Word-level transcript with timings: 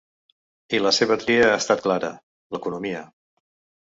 I 0.77 0.79
la 0.85 0.93
seva 0.99 1.17
tria 1.25 1.45
ha 1.51 1.59
estat 1.65 1.85
clara: 1.85 2.09
l’economia. 2.57 3.05